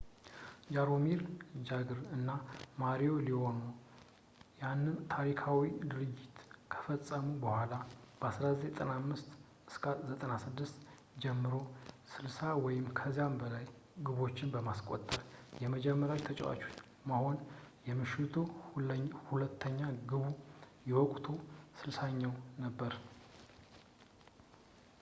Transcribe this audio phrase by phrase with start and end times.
[0.73, 1.19] ጃሮሚር
[1.67, 2.29] ጃግር እና
[2.81, 3.47] ማሪዮ ሌምዋ
[4.61, 5.59] ያንን ታሪካዊ
[5.91, 6.37] ድርጊት
[6.73, 7.73] ከፈጸሙ በኋላ፣
[8.21, 10.79] ከ1995-96
[11.25, 11.53] ጀምሮ
[12.15, 13.67] 60 ወይም ከዚያ በላይ
[14.09, 15.21] ግቦችን ለማስቆጠር
[15.65, 16.63] የመጀመሪያው ተጫዋች
[17.11, 17.37] መሆን፣
[17.91, 18.35] የምሽቱ
[19.33, 19.81] ሁለተኛ
[20.13, 20.25] ግቡ
[20.93, 21.27] የወቅቱ
[21.83, 22.33] 60ኛው
[22.65, 22.95] ነበር